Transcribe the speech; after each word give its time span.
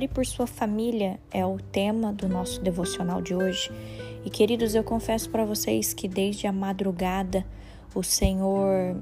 Ore 0.00 0.08
por 0.08 0.24
sua 0.24 0.46
família 0.46 1.20
é 1.30 1.44
o 1.44 1.58
tema 1.58 2.10
do 2.10 2.26
nosso 2.26 2.62
devocional 2.62 3.20
de 3.20 3.34
hoje. 3.34 3.70
E 4.24 4.30
queridos, 4.30 4.74
eu 4.74 4.82
confesso 4.82 5.28
para 5.28 5.44
vocês 5.44 5.92
que 5.92 6.08
desde 6.08 6.46
a 6.46 6.52
madrugada 6.52 7.44
o 7.94 8.02
Senhor 8.02 8.96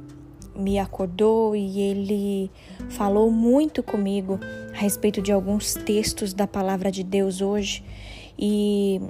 me 0.56 0.77
acordou 0.77 1.55
e 1.55 1.80
ele 1.80 2.51
falou 2.89 3.30
muito 3.30 3.80
comigo 3.80 4.41
a 4.75 4.77
respeito 4.77 5.23
de 5.23 5.30
alguns 5.30 5.75
textos 5.75 6.34
da 6.34 6.48
palavra 6.48 6.91
de 6.91 7.05
Deus 7.05 7.41
hoje. 7.41 7.84
E 8.37 9.01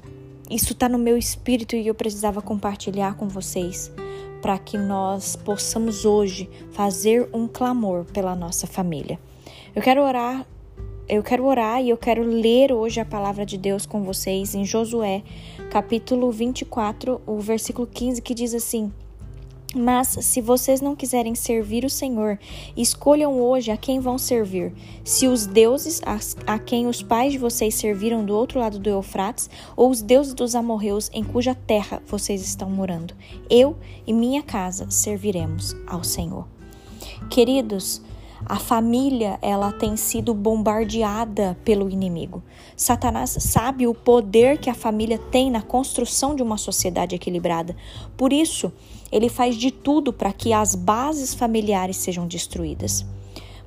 isso 0.51 0.75
está 0.75 0.91
no 0.91 0.99
meu 0.99 1.17
espírito 1.17 1.75
e 1.75 1.87
eu 1.87 1.95
precisava 1.95 2.43
compartilhar 2.43 3.15
com 3.15 3.29
vocês 3.29 3.91
para 4.43 4.59
que 4.59 4.77
nós 4.77 5.37
possamos 5.37 6.05
hoje 6.05 6.51
fazer 6.71 7.31
um 7.33 7.49
clamor 7.49 8.05
pela 8.05 8.37
nossa 8.37 8.67
família. 8.67 9.19
Eu 9.75 9.81
quero 9.81 10.03
orar 10.03 10.47
eu 11.09 11.23
quero 11.23 11.45
orar 11.47 11.83
e 11.83 11.89
eu 11.89 11.97
quero 11.97 12.23
ler 12.23 12.71
hoje 12.71 13.01
a 13.01 13.05
palavra 13.05 13.47
de 13.47 13.57
Deus 13.57 13.87
com 13.87 14.03
vocês 14.03 14.55
em 14.55 14.65
Josué, 14.65 15.23
capítulo 15.71 16.31
24, 16.31 17.21
o 17.27 17.39
versículo 17.41 17.87
15, 17.87 18.21
que 18.21 18.35
diz 18.35 18.53
assim: 18.53 18.93
mas 19.75 20.09
se 20.09 20.41
vocês 20.41 20.81
não 20.81 20.97
quiserem 20.97 21.35
servir 21.35 21.85
o 21.85 21.91
Senhor, 21.91 22.39
escolham 22.77 23.41
hoje 23.41 23.71
a 23.71 23.77
quem 23.77 24.01
vão 24.01 24.17
servir. 24.17 24.73
Se 25.05 25.27
os 25.27 25.47
deuses 25.47 26.01
a, 26.07 26.19
a, 26.55 26.59
quem 26.59 26.87
os 26.87 27.03
pais 27.03 27.33
de 27.33 27.39
vocês 27.39 27.75
serviram 27.75 28.25
do 28.25 28.35
outro 28.35 28.59
lado 28.59 28.79
do 28.79 28.89
Eufrates, 28.89 29.51
ou 29.77 29.91
os 29.91 30.01
deuses 30.01 30.33
dos 30.33 30.55
amorreus 30.55 31.11
em 31.13 31.23
cuja 31.23 31.55
terra 31.55 32.03
vocês 32.07 32.43
estão 32.43 32.71
morando. 32.71 33.15
Eu 33.51 33.77
e 34.07 34.13
minha 34.13 34.43
casa 34.43 34.91
serviremos 34.91 35.77
ao 35.87 36.03
Senhor. 36.03 36.47
Queridos, 37.29 38.01
a 38.47 38.59
família, 38.59 39.39
ela 39.43 39.73
tem 39.73 39.97
sido 39.97 40.33
bombardeada 40.33 41.57
pelo 41.65 41.91
inimigo. 41.91 42.43
Satanás 42.77 43.37
sabe 43.41 43.87
o 43.87 43.95
poder 43.95 44.59
que 44.59 44.71
a 44.71 44.75
família 44.75 45.19
tem 45.19 45.51
na 45.51 45.63
construção 45.63 46.35
de 46.35 46.43
uma 46.43 46.57
sociedade 46.57 47.15
equilibrada. 47.15 47.77
Por 48.17 48.33
isso, 48.33 48.73
ele 49.11 49.29
faz 49.29 49.57
de 49.57 49.71
tudo 49.71 50.13
para 50.13 50.33
que 50.33 50.53
as 50.53 50.75
bases 50.75 51.35
familiares 51.35 51.97
sejam 51.97 52.27
destruídas. 52.27 53.05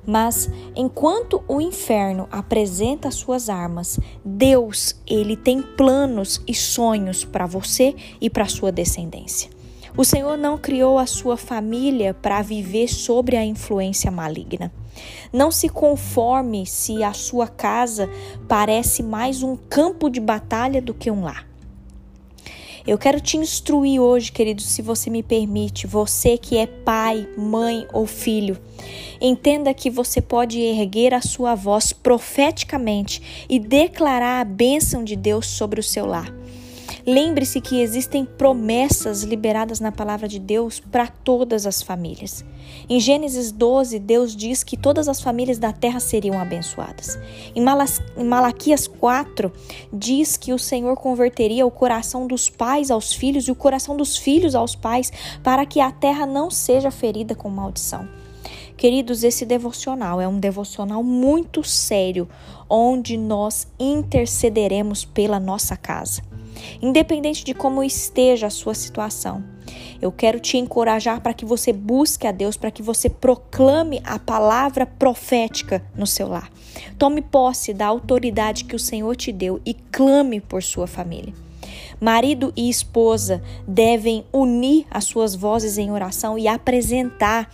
Mas 0.04 0.50
enquanto 0.74 1.42
o 1.46 1.60
inferno 1.60 2.26
apresenta 2.30 3.10
suas 3.10 3.48
armas, 3.48 4.00
Deus, 4.24 4.96
ele 5.06 5.36
tem 5.36 5.62
planos 5.62 6.42
e 6.46 6.54
sonhos 6.54 7.24
para 7.24 7.46
você 7.46 7.94
e 8.20 8.28
para 8.28 8.46
sua 8.46 8.72
descendência. 8.72 9.61
O 9.94 10.04
Senhor 10.04 10.38
não 10.38 10.56
criou 10.56 10.98
a 10.98 11.04
sua 11.04 11.36
família 11.36 12.14
para 12.14 12.40
viver 12.40 12.88
sobre 12.88 13.36
a 13.36 13.44
influência 13.44 14.10
maligna. 14.10 14.72
Não 15.30 15.50
se 15.50 15.68
conforme 15.68 16.64
se 16.64 17.02
a 17.02 17.12
sua 17.12 17.46
casa 17.46 18.08
parece 18.48 19.02
mais 19.02 19.42
um 19.42 19.54
campo 19.54 20.08
de 20.08 20.18
batalha 20.18 20.80
do 20.80 20.94
que 20.94 21.10
um 21.10 21.22
lar. 21.22 21.46
Eu 22.86 22.96
quero 22.96 23.20
te 23.20 23.36
instruir 23.36 24.00
hoje, 24.00 24.32
querido, 24.32 24.62
se 24.62 24.80
você 24.80 25.10
me 25.10 25.22
permite, 25.22 25.86
você 25.86 26.38
que 26.38 26.56
é 26.56 26.66
pai, 26.66 27.28
mãe 27.36 27.86
ou 27.92 28.06
filho, 28.06 28.58
entenda 29.20 29.74
que 29.74 29.90
você 29.90 30.22
pode 30.22 30.58
erguer 30.58 31.12
a 31.12 31.20
sua 31.20 31.54
voz 31.54 31.92
profeticamente 31.92 33.46
e 33.48 33.58
declarar 33.58 34.40
a 34.40 34.44
bênção 34.44 35.04
de 35.04 35.14
Deus 35.14 35.46
sobre 35.46 35.78
o 35.78 35.82
seu 35.82 36.06
lar. 36.06 36.41
Lembre-se 37.04 37.60
que 37.60 37.80
existem 37.80 38.24
promessas 38.24 39.24
liberadas 39.24 39.80
na 39.80 39.90
palavra 39.90 40.28
de 40.28 40.38
Deus 40.38 40.78
para 40.78 41.08
todas 41.08 41.66
as 41.66 41.82
famílias. 41.82 42.44
Em 42.88 43.00
Gênesis 43.00 43.50
12, 43.50 43.98
Deus 43.98 44.36
diz 44.36 44.62
que 44.62 44.76
todas 44.76 45.08
as 45.08 45.20
famílias 45.20 45.58
da 45.58 45.72
terra 45.72 45.98
seriam 45.98 46.38
abençoadas. 46.38 47.18
Em, 47.56 47.64
Malaquias 48.24 48.86
4, 48.86 49.52
diz 49.92 50.36
que 50.36 50.52
o 50.52 50.58
Senhor 50.58 50.96
converteria 50.96 51.66
o 51.66 51.72
coração 51.72 52.28
dos 52.28 52.48
pais 52.48 52.88
aos 52.88 53.12
filhos 53.12 53.48
e 53.48 53.50
o 53.50 53.56
coração 53.56 53.96
dos 53.96 54.16
filhos 54.16 54.54
aos 54.54 54.76
pais, 54.76 55.12
para 55.42 55.66
que 55.66 55.80
a 55.80 55.90
terra 55.90 56.24
não 56.24 56.52
seja 56.52 56.92
ferida 56.92 57.34
com 57.34 57.48
maldição. 57.48 58.08
Queridos, 58.76 59.24
esse 59.24 59.44
devocional 59.44 60.20
é 60.20 60.28
um 60.28 60.38
devocional 60.38 61.02
muito 61.02 61.64
sério, 61.64 62.28
onde 62.70 63.16
nós 63.16 63.66
intercederemos 63.78 65.04
pela 65.04 65.40
nossa 65.40 65.76
casa 65.76 66.31
independente 66.80 67.44
de 67.44 67.54
como 67.54 67.82
esteja 67.82 68.46
a 68.46 68.50
sua 68.50 68.74
situação. 68.74 69.44
Eu 70.00 70.10
quero 70.10 70.40
te 70.40 70.56
encorajar 70.56 71.20
para 71.20 71.32
que 71.32 71.44
você 71.44 71.72
busque 71.72 72.26
a 72.26 72.32
Deus, 72.32 72.56
para 72.56 72.70
que 72.70 72.82
você 72.82 73.08
proclame 73.08 74.00
a 74.04 74.18
palavra 74.18 74.84
profética 74.84 75.84
no 75.96 76.06
seu 76.06 76.26
lar. 76.26 76.50
Tome 76.98 77.22
posse 77.22 77.72
da 77.72 77.86
autoridade 77.86 78.64
que 78.64 78.74
o 78.74 78.80
Senhor 78.80 79.14
te 79.14 79.30
deu 79.30 79.60
e 79.64 79.74
clame 79.74 80.40
por 80.40 80.62
sua 80.62 80.86
família. 80.86 81.32
Marido 82.00 82.52
e 82.56 82.68
esposa 82.68 83.40
devem 83.66 84.24
unir 84.32 84.86
as 84.90 85.04
suas 85.04 85.36
vozes 85.36 85.78
em 85.78 85.92
oração 85.92 86.36
e 86.36 86.48
apresentar 86.48 87.48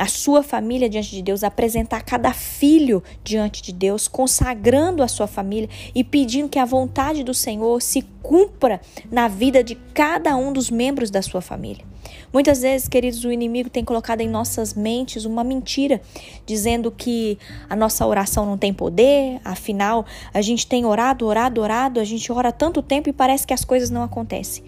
a 0.00 0.06
sua 0.06 0.42
família 0.42 0.88
diante 0.88 1.10
de 1.10 1.20
Deus, 1.20 1.44
apresentar 1.44 2.02
cada 2.02 2.32
filho 2.32 3.02
diante 3.22 3.62
de 3.62 3.70
Deus, 3.70 4.08
consagrando 4.08 5.02
a 5.02 5.08
sua 5.08 5.26
família 5.26 5.68
e 5.94 6.02
pedindo 6.02 6.48
que 6.48 6.58
a 6.58 6.64
vontade 6.64 7.22
do 7.22 7.34
Senhor 7.34 7.82
se 7.82 8.00
cumpra 8.22 8.80
na 9.12 9.28
vida 9.28 9.62
de 9.62 9.74
cada 9.74 10.34
um 10.36 10.54
dos 10.54 10.70
membros 10.70 11.10
da 11.10 11.20
sua 11.20 11.42
família. 11.42 11.84
Muitas 12.32 12.62
vezes, 12.62 12.88
queridos, 12.88 13.24
o 13.24 13.30
inimigo 13.30 13.68
tem 13.68 13.84
colocado 13.84 14.22
em 14.22 14.28
nossas 14.28 14.72
mentes 14.72 15.26
uma 15.26 15.44
mentira, 15.44 16.00
dizendo 16.46 16.90
que 16.90 17.38
a 17.68 17.76
nossa 17.76 18.06
oração 18.06 18.46
não 18.46 18.56
tem 18.56 18.72
poder, 18.72 19.38
afinal, 19.44 20.06
a 20.32 20.40
gente 20.40 20.66
tem 20.66 20.86
orado, 20.86 21.26
orado, 21.26 21.60
orado, 21.60 22.00
a 22.00 22.04
gente 22.04 22.32
ora 22.32 22.50
tanto 22.50 22.80
tempo 22.80 23.10
e 23.10 23.12
parece 23.12 23.46
que 23.46 23.52
as 23.52 23.66
coisas 23.66 23.90
não 23.90 24.02
acontecem. 24.02 24.64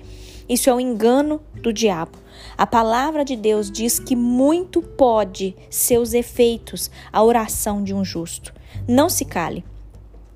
Isso 0.48 0.68
é 0.68 0.74
um 0.74 0.80
engano 0.80 1.40
do 1.54 1.72
diabo. 1.72 2.18
A 2.56 2.66
palavra 2.66 3.24
de 3.24 3.36
Deus 3.36 3.70
diz 3.70 3.98
que 3.98 4.16
muito 4.16 4.82
pode 4.82 5.56
seus 5.70 6.12
efeitos 6.14 6.90
a 7.12 7.22
oração 7.22 7.82
de 7.82 7.94
um 7.94 8.04
justo. 8.04 8.52
Não 8.88 9.08
se 9.08 9.24
cale. 9.24 9.64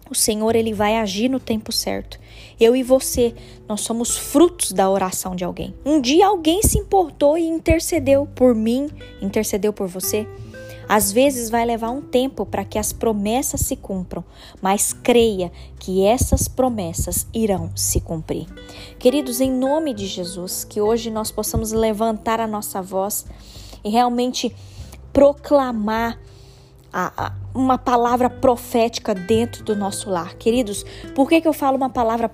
O 0.08 0.14
Senhor 0.14 0.54
ele 0.54 0.72
vai 0.72 0.96
agir 0.96 1.28
no 1.28 1.40
tempo 1.40 1.72
certo. 1.72 2.18
Eu 2.60 2.76
e 2.76 2.82
você, 2.82 3.34
nós 3.68 3.80
somos 3.80 4.16
frutos 4.16 4.70
da 4.70 4.88
oração 4.88 5.34
de 5.34 5.44
alguém. 5.44 5.74
Um 5.84 6.00
dia 6.00 6.28
alguém 6.28 6.62
se 6.62 6.78
importou 6.78 7.36
e 7.36 7.44
intercedeu 7.44 8.26
por 8.26 8.54
mim, 8.54 8.88
intercedeu 9.20 9.72
por 9.72 9.88
você. 9.88 10.26
Às 10.88 11.10
vezes 11.10 11.50
vai 11.50 11.64
levar 11.64 11.90
um 11.90 12.00
tempo 12.00 12.46
para 12.46 12.64
que 12.64 12.78
as 12.78 12.92
promessas 12.92 13.60
se 13.60 13.74
cumpram, 13.74 14.24
mas 14.62 14.92
creia 14.92 15.50
que 15.78 16.04
essas 16.04 16.46
promessas 16.46 17.26
irão 17.34 17.70
se 17.74 18.00
cumprir. 18.00 18.46
Queridos, 18.98 19.40
em 19.40 19.50
nome 19.50 19.92
de 19.92 20.06
Jesus, 20.06 20.64
que 20.64 20.80
hoje 20.80 21.10
nós 21.10 21.30
possamos 21.32 21.72
levantar 21.72 22.40
a 22.40 22.46
nossa 22.46 22.80
voz 22.80 23.26
e 23.84 23.90
realmente 23.90 24.54
proclamar 25.12 26.18
a, 26.92 27.26
a, 27.26 27.32
uma 27.54 27.76
palavra 27.76 28.30
profética 28.30 29.14
dentro 29.14 29.64
do 29.64 29.74
nosso 29.74 30.08
lar. 30.08 30.34
Queridos, 30.36 30.84
por 31.14 31.28
que, 31.28 31.40
que 31.40 31.48
eu 31.48 31.52
falo 31.52 31.76
uma 31.76 31.90
palavra 31.90 32.30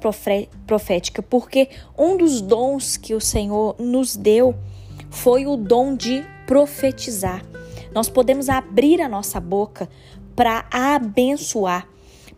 profética? 0.66 1.22
Porque 1.22 1.68
um 1.96 2.16
dos 2.16 2.40
dons 2.40 2.96
que 2.96 3.14
o 3.14 3.20
Senhor 3.20 3.76
nos 3.78 4.14
deu 4.14 4.54
foi 5.10 5.46
o 5.46 5.56
dom 5.56 5.96
de 5.96 6.24
profetizar. 6.46 7.51
Nós 7.94 8.08
podemos 8.08 8.48
abrir 8.48 9.00
a 9.00 9.08
nossa 9.08 9.38
boca 9.38 9.88
para 10.34 10.64
abençoar, 10.70 11.88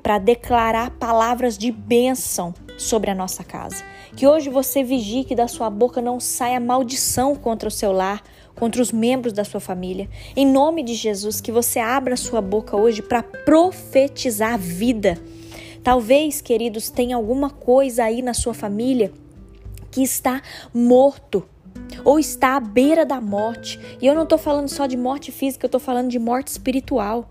para 0.03 0.19
declarar 0.19 0.91
palavras 0.91 1.56
de 1.56 1.71
bênção 1.71 2.53
sobre 2.77 3.11
a 3.11 3.15
nossa 3.15 3.45
casa. 3.45 3.85
Que 4.17 4.27
hoje 4.27 4.51
você 4.51 4.83
vigie 4.83 5.25
que 5.25 5.35
da 5.35 5.49
sua 5.49 5.71
boca 5.71 6.01
não 6.01 6.21
saia 6.21 6.61
maldição 6.61 7.35
contra 7.35 7.69
o 7.69 7.73
seu 7.73 7.93
lar, 7.93 8.23
contra 8.55 8.83
os 8.83 8.93
membros 8.93 9.33
da 9.33 9.45
sua 9.45 9.61
família. 9.61 10.09
Em 10.37 10.47
nome 10.47 10.83
de 10.83 10.95
Jesus, 10.95 11.41
que 11.41 11.53
você 11.53 11.79
abra 11.79 12.15
a 12.15 12.19
sua 12.19 12.41
boca 12.41 12.77
hoje 12.77 13.03
para 13.03 13.23
profetizar 13.23 14.59
vida. 14.59 15.19
Talvez, 15.83 16.41
queridos, 16.41 16.91
tenha 16.91 17.17
alguma 17.17 17.50
coisa 17.50 18.05
aí 18.05 18.23
na 18.23 18.35
sua 18.35 18.55
família 18.55 19.12
que 19.91 20.03
está 20.03 20.43
morto, 20.73 21.49
ou 22.05 22.19
está 22.19 22.56
à 22.56 22.61
beira 22.61 23.05
da 23.05 23.20
morte. 23.20 23.79
E 24.00 24.06
eu 24.06 24.14
não 24.14 24.23
estou 24.25 24.38
falando 24.38 24.69
só 24.69 24.87
de 24.87 24.96
morte 24.96 25.31
física, 25.31 25.64
eu 25.64 25.69
estou 25.69 25.81
falando 25.81 26.08
de 26.08 26.19
morte 26.19 26.49
espiritual. 26.49 27.31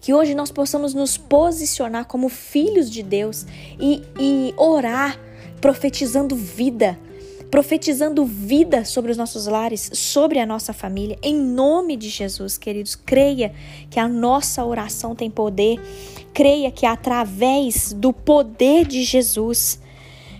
Que 0.00 0.12
hoje 0.12 0.34
nós 0.34 0.50
possamos 0.50 0.94
nos 0.94 1.16
posicionar 1.16 2.06
como 2.06 2.28
filhos 2.28 2.90
de 2.90 3.02
Deus 3.02 3.46
e, 3.80 4.02
e 4.18 4.54
orar, 4.56 5.18
profetizando 5.60 6.36
vida, 6.36 6.98
profetizando 7.50 8.24
vida 8.24 8.84
sobre 8.84 9.10
os 9.10 9.16
nossos 9.16 9.46
lares, 9.46 9.90
sobre 9.94 10.38
a 10.38 10.46
nossa 10.46 10.72
família. 10.72 11.18
Em 11.22 11.34
nome 11.34 11.96
de 11.96 12.08
Jesus, 12.08 12.58
queridos, 12.58 12.94
creia 12.94 13.54
que 13.88 13.98
a 13.98 14.08
nossa 14.08 14.64
oração 14.64 15.14
tem 15.14 15.30
poder. 15.30 15.80
Creia 16.34 16.70
que 16.70 16.84
através 16.84 17.92
do 17.92 18.12
poder 18.12 18.86
de 18.86 19.02
Jesus 19.04 19.80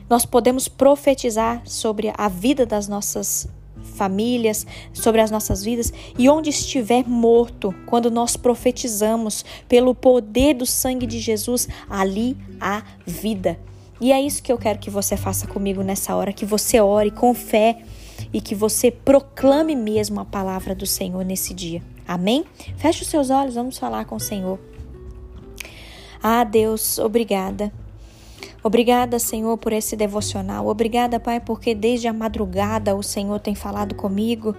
nós 0.08 0.25
podemos 0.25 0.69
profetizar 0.69 1.62
sobre 1.64 2.12
a 2.17 2.29
vida 2.29 2.64
das 2.64 2.88
nossas 2.88 3.49
famílias, 3.97 4.67
sobre 4.93 5.20
as 5.20 5.31
nossas 5.31 5.64
vidas 5.64 5.93
e 6.19 6.29
onde 6.29 6.50
estiver 6.50 7.05
morto, 7.06 7.75
quando 7.87 8.11
nós 8.11 8.37
profetizamos 8.37 9.44
pelo 9.69 9.94
poder 9.94 10.55
do 10.55 10.67
sangue 10.67 11.06
de 11.06 11.19
Jesus, 11.19 11.69
ali 11.88 12.37
há 12.61 12.82
vida. 13.06 13.58
E 14.00 14.12
é 14.12 14.20
isso 14.20 14.43
que 14.43 14.53
eu 14.53 14.58
quero 14.58 14.79
que 14.79 14.91
você 14.91 15.17
faça 15.17 15.47
comigo 15.47 15.82
nessa 15.82 16.14
hora, 16.14 16.32
que 16.32 16.44
você 16.44 16.79
ore 16.81 17.11
com 17.11 17.32
fé 17.32 17.82
e 18.32 18.41
que 18.41 18.55
você 18.55 18.91
proclame 18.91 19.75
mesmo 19.75 20.20
a 20.20 20.25
palavra 20.25 20.75
do 20.75 20.87
Senhor 20.87 21.25
nesse 21.25 21.55
dia. 21.55 21.82
Amém? 22.06 22.44
Feche 22.76 23.03
os 23.03 23.08
seus 23.08 23.31
olhos, 23.31 23.55
vamos 23.55 23.79
falar 23.79 24.05
com 24.05 24.17
o 24.17 24.20
Senhor. 24.20 24.58
Ah, 26.23 26.44
Deus, 26.44 26.99
obrigada. 26.99 27.73
Obrigada, 28.66 29.20
Senhor, 29.20 29.56
por 29.58 29.72
esse 29.72 29.94
devocional. 29.94 30.66
Obrigada, 30.66 31.20
Pai, 31.20 31.38
porque 31.38 31.72
desde 31.72 32.08
a 32.08 32.12
madrugada 32.12 32.96
o 32.96 33.02
Senhor 33.02 33.38
tem 33.38 33.54
falado 33.54 33.94
comigo 33.94 34.56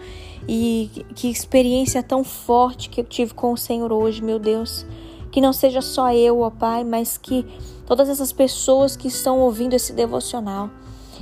e 0.47 0.89
que 1.13 1.29
experiência 1.29 2.01
tão 2.01 2.23
forte 2.23 2.89
que 2.89 3.01
eu 3.01 3.03
tive 3.03 3.33
com 3.33 3.51
o 3.51 3.57
Senhor 3.57 3.91
hoje, 3.91 4.23
meu 4.23 4.39
Deus. 4.39 4.85
Que 5.29 5.41
não 5.41 5.51
seja 5.51 5.81
só 5.81 6.09
eu, 6.13 6.39
ó 6.39 6.49
Pai, 6.49 6.85
mas 6.85 7.17
que 7.17 7.45
todas 7.85 8.07
essas 8.07 8.31
pessoas 8.31 8.95
que 8.95 9.09
estão 9.09 9.41
ouvindo 9.41 9.73
esse 9.73 9.91
devocional, 9.91 10.69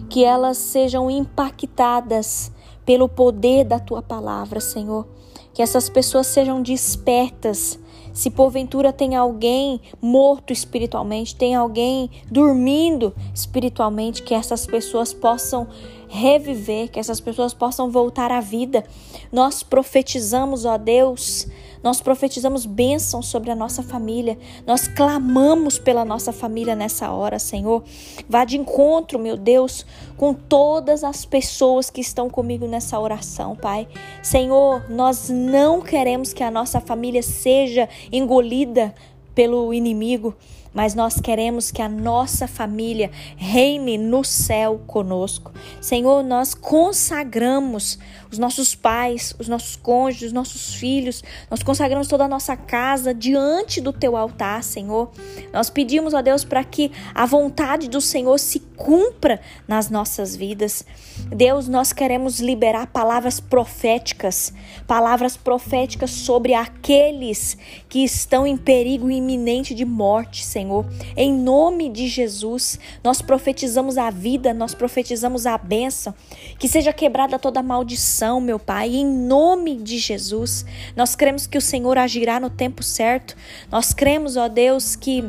que 0.07 0.23
elas 0.23 0.57
sejam 0.57 1.09
impactadas 1.09 2.51
pelo 2.85 3.09
poder 3.09 3.65
da 3.65 3.79
tua 3.79 4.03
palavra, 4.03 4.59
Senhor. 4.59 5.07
Que 5.55 5.63
essas 5.63 5.89
pessoas 5.89 6.27
sejam 6.27 6.61
despertas 6.61 7.79
se 8.15 8.31
porventura 8.31 8.93
tem 8.93 9.13
alguém 9.13 9.81
morto 10.01 10.53
espiritualmente, 10.53 11.35
tem 11.35 11.53
alguém 11.53 12.09
dormindo 12.31 13.13
espiritualmente, 13.33 14.23
que 14.23 14.33
essas 14.33 14.65
pessoas 14.65 15.13
possam 15.13 15.67
reviver, 16.07 16.89
que 16.89 16.97
essas 16.97 17.19
pessoas 17.19 17.53
possam 17.53 17.91
voltar 17.91 18.31
à 18.31 18.39
vida. 18.39 18.85
Nós 19.33 19.63
profetizamos, 19.63 20.63
ó 20.63 20.77
Deus, 20.77 21.45
nós 21.85 22.01
profetizamos 22.01 22.65
bênção 22.65 23.21
sobre 23.21 23.51
a 23.51 23.55
nossa 23.55 23.83
família. 23.83 24.39
Nós 24.65 24.87
clamamos 24.87 25.77
pela 25.77 26.03
nossa 26.03 26.33
família 26.33 26.75
nessa 26.75 27.11
hora, 27.11 27.37
Senhor. 27.37 27.83
Vá 28.27 28.43
de 28.43 28.57
encontro, 28.57 29.19
meu 29.19 29.37
Deus, 29.37 29.85
com 30.17 30.33
todas 30.33 31.03
as 31.03 31.25
pessoas 31.25 31.91
que 31.91 32.01
estão 32.01 32.27
comigo 32.27 32.65
nessa 32.65 32.99
oração, 32.99 33.55
Pai. 33.55 33.87
Senhor, 34.23 34.89
nós 34.89 35.29
não 35.29 35.79
queremos 35.79 36.33
que 36.33 36.41
a 36.41 36.49
nossa 36.49 36.81
família 36.81 37.21
seja 37.21 37.87
engolida 38.11 38.91
pelo 39.35 39.71
inimigo 39.71 40.35
mas 40.75 40.93
nós 40.93 41.21
queremos 41.21 41.71
que 41.71 41.81
a 41.81 41.87
nossa 41.87 42.47
família 42.47 43.09
reine 43.37 43.97
no 43.97 44.25
céu 44.25 44.81
conosco. 44.85 45.53
Senhor, 45.79 46.21
nós 46.21 46.53
consagramos 46.53 47.97
os 48.29 48.37
nossos 48.37 48.75
pais, 48.75 49.33
os 49.39 49.47
nossos 49.47 49.77
cônjuges, 49.77 50.27
os 50.27 50.33
nossos 50.33 50.75
filhos, 50.75 51.23
nós 51.49 51.63
consagramos 51.63 52.09
toda 52.09 52.25
a 52.25 52.27
nossa 52.27 52.57
casa 52.57 53.13
diante 53.13 53.79
do 53.79 53.93
teu 53.93 54.17
altar, 54.17 54.61
Senhor. 54.61 55.09
Nós 55.53 55.69
pedimos 55.69 56.13
a 56.13 56.21
Deus 56.21 56.43
para 56.43 56.63
que 56.63 56.91
a 57.13 57.25
vontade 57.25 57.87
do 57.87 58.01
Senhor 58.01 58.37
se 58.37 58.59
cumpra 58.59 59.39
nas 59.65 59.89
nossas 59.89 60.35
vidas. 60.35 60.85
Deus, 61.29 61.69
nós 61.69 61.93
queremos 61.93 62.41
liberar 62.41 62.87
palavras 62.87 63.39
proféticas, 63.39 64.53
palavras 64.85 65.37
proféticas 65.37 66.11
sobre 66.11 66.53
aqueles 66.53 67.57
que 67.87 68.03
estão 68.03 68.45
em 68.45 68.57
perigo 68.57 69.09
iminente 69.09 69.73
de 69.73 69.85
morte, 69.85 70.43
Senhor. 70.43 70.64
Senhor. 70.65 70.85
Em 71.15 71.31
nome 71.31 71.89
de 71.89 72.07
Jesus, 72.07 72.79
nós 73.03 73.21
profetizamos 73.21 73.97
a 73.97 74.09
vida, 74.09 74.53
nós 74.53 74.73
profetizamos 74.73 75.45
a 75.45 75.57
bênção, 75.57 76.13
que 76.57 76.67
seja 76.67 76.91
quebrada 76.91 77.37
toda 77.37 77.61
maldição, 77.61 78.41
meu 78.41 78.57
Pai, 78.57 78.89
em 78.95 79.05
nome 79.05 79.75
de 79.75 79.99
Jesus. 79.99 80.65
Nós 80.95 81.15
cremos 81.15 81.45
que 81.45 81.57
o 81.57 81.61
Senhor 81.61 81.97
agirá 81.97 82.39
no 82.39 82.49
tempo 82.49 82.81
certo. 82.81 83.35
Nós 83.71 83.93
cremos, 83.93 84.35
ó 84.35 84.47
Deus, 84.47 84.95
que 84.95 85.23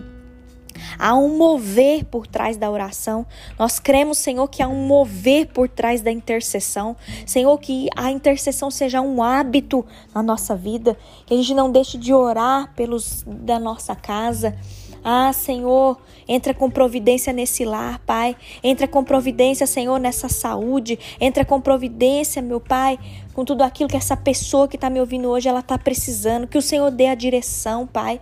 Há 0.99 1.15
um 1.15 1.37
mover 1.37 2.05
por 2.05 2.27
trás 2.27 2.57
da 2.57 2.71
oração. 2.71 3.27
Nós 3.59 3.79
cremos, 3.79 4.19
Senhor, 4.19 4.47
que 4.49 4.63
há 4.63 4.69
um 4.69 4.87
mover 4.87 5.47
por 5.47 5.69
trás 5.69 6.01
da 6.01 6.11
intercessão. 6.11 6.97
Senhor, 7.25 7.57
que 7.59 7.89
a 7.97 8.11
intercessão 8.11 8.71
seja 8.71 9.01
um 9.01 9.23
hábito 9.23 9.85
na 10.15 10.23
nossa 10.23 10.55
vida. 10.55 10.97
Que 11.25 11.35
a 11.35 11.37
gente 11.37 11.55
não 11.55 11.71
deixe 11.71 11.99
de 11.99 12.13
orar 12.13 12.73
pelos 12.75 13.25
da 13.27 13.59
nossa 13.59 13.95
casa. 13.95 14.57
Ah, 15.09 15.33
Senhor, 15.33 15.97
entra 16.27 16.53
com 16.53 16.69
providência 16.69 17.33
nesse 17.33 17.65
lar, 17.65 18.01
Pai. 18.01 18.35
Entra 18.61 18.89
com 18.89 19.05
providência, 19.05 19.65
Senhor, 19.65 20.01
nessa 20.01 20.29
saúde. 20.29 20.99
Entra 21.21 21.45
com 21.45 21.61
providência, 21.61 22.43
meu 22.43 22.59
Pai, 22.59 22.99
com 23.33 23.45
tudo 23.45 23.63
aquilo 23.63 23.89
que 23.89 23.97
essa 23.97 24.17
pessoa 24.17 24.67
que 24.67 24.75
está 24.75 24.91
me 24.91 24.99
ouvindo 24.99 25.29
hoje 25.29 25.49
ela 25.49 25.61
está 25.61 25.79
precisando. 25.79 26.49
Que 26.49 26.59
o 26.59 26.63
Senhor 26.63 26.91
dê 26.91 27.07
a 27.07 27.15
direção, 27.15 27.87
Pai. 27.87 28.21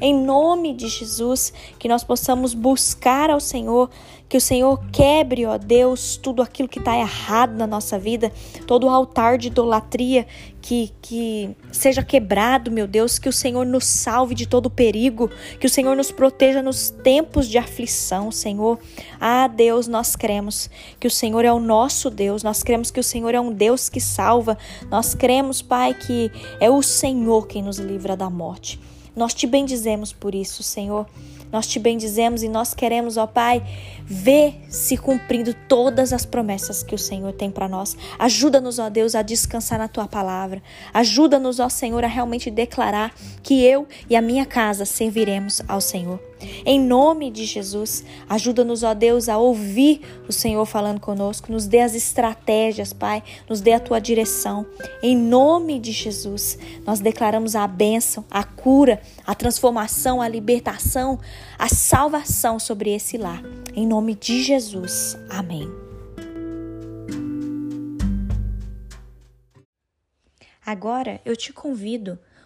Em 0.00 0.14
nome 0.14 0.72
de 0.72 0.88
Jesus, 0.88 1.52
que 1.78 1.88
nós 1.88 2.02
possamos 2.02 2.54
buscar 2.54 3.28
ao 3.30 3.38
Senhor, 3.38 3.90
que 4.30 4.36
o 4.36 4.40
Senhor 4.40 4.80
quebre, 4.92 5.44
ó 5.44 5.58
Deus, 5.58 6.16
tudo 6.16 6.40
aquilo 6.40 6.68
que 6.68 6.78
está 6.78 6.96
errado 6.96 7.56
na 7.56 7.66
nossa 7.66 7.98
vida, 7.98 8.32
todo 8.66 8.86
o 8.86 8.88
altar 8.88 9.36
de 9.36 9.48
idolatria 9.48 10.26
que, 10.62 10.90
que 11.02 11.50
seja 11.72 12.02
quebrado, 12.02 12.70
meu 12.70 12.86
Deus, 12.86 13.18
que 13.18 13.28
o 13.28 13.32
Senhor 13.32 13.66
nos 13.66 13.84
salve 13.84 14.34
de 14.34 14.46
todo 14.46 14.70
perigo, 14.70 15.30
que 15.58 15.66
o 15.66 15.70
Senhor 15.70 15.96
nos 15.96 16.10
proteja 16.10 16.62
nos 16.62 16.90
tempos 16.90 17.48
de 17.48 17.58
aflição, 17.58 18.30
Senhor. 18.30 18.78
Ah, 19.20 19.48
Deus, 19.48 19.88
nós 19.88 20.14
cremos 20.16 20.70
que 20.98 21.06
o 21.06 21.10
Senhor 21.10 21.44
é 21.44 21.52
o 21.52 21.60
nosso 21.60 22.08
Deus, 22.08 22.42
nós 22.42 22.62
cremos 22.62 22.90
que 22.90 23.00
o 23.00 23.04
Senhor 23.04 23.34
é 23.34 23.40
um 23.40 23.52
Deus 23.52 23.88
que 23.88 24.00
salva, 24.00 24.56
nós 24.90 25.14
cremos, 25.14 25.60
Pai, 25.60 25.92
que 25.92 26.30
é 26.58 26.70
o 26.70 26.82
Senhor 26.82 27.46
quem 27.46 27.62
nos 27.62 27.78
livra 27.78 28.16
da 28.16 28.30
morte. 28.30 28.78
Nós 29.14 29.34
te 29.34 29.46
bendizemos 29.46 30.12
por 30.12 30.34
isso, 30.34 30.62
Senhor. 30.62 31.06
Nós 31.52 31.66
te 31.66 31.78
bendizemos 31.78 32.42
e 32.42 32.48
nós 32.48 32.74
queremos, 32.74 33.16
ó 33.16 33.26
Pai, 33.26 33.62
ver 34.04 34.54
se 34.68 34.96
cumprindo 34.96 35.52
todas 35.68 36.12
as 36.12 36.24
promessas 36.24 36.82
que 36.82 36.94
o 36.94 36.98
Senhor 36.98 37.32
tem 37.32 37.50
para 37.50 37.68
nós. 37.68 37.96
Ajuda-nos, 38.18 38.78
ó 38.78 38.88
Deus, 38.88 39.14
a 39.14 39.22
descansar 39.22 39.78
na 39.78 39.88
tua 39.88 40.06
palavra. 40.06 40.62
Ajuda-nos, 40.94 41.58
ó 41.58 41.68
Senhor, 41.68 42.04
a 42.04 42.08
realmente 42.08 42.50
declarar 42.50 43.12
que 43.42 43.64
eu 43.64 43.86
e 44.08 44.14
a 44.14 44.22
minha 44.22 44.46
casa 44.46 44.84
serviremos 44.84 45.60
ao 45.66 45.80
Senhor. 45.80 46.29
Em 46.64 46.80
nome 46.80 47.30
de 47.30 47.44
Jesus, 47.44 48.04
ajuda-nos, 48.28 48.82
ó 48.82 48.94
Deus, 48.94 49.28
a 49.28 49.38
ouvir 49.38 50.00
o 50.28 50.32
Senhor 50.32 50.64
falando 50.66 51.00
conosco. 51.00 51.52
Nos 51.52 51.66
dê 51.66 51.80
as 51.80 51.94
estratégias, 51.94 52.92
Pai. 52.92 53.22
Nos 53.48 53.60
dê 53.60 53.72
a 53.72 53.80
tua 53.80 54.00
direção. 54.00 54.66
Em 55.02 55.16
nome 55.16 55.78
de 55.78 55.92
Jesus, 55.92 56.58
nós 56.86 57.00
declaramos 57.00 57.54
a 57.54 57.66
bênção, 57.66 58.24
a 58.30 58.44
cura, 58.44 59.00
a 59.26 59.34
transformação, 59.34 60.20
a 60.20 60.28
libertação, 60.28 61.18
a 61.58 61.68
salvação 61.68 62.58
sobre 62.58 62.90
esse 62.94 63.16
lar. 63.16 63.42
Em 63.74 63.86
nome 63.86 64.14
de 64.14 64.42
Jesus. 64.42 65.16
Amém. 65.28 65.68
Agora 70.64 71.20
eu 71.24 71.36
te 71.36 71.52
convido 71.52 72.16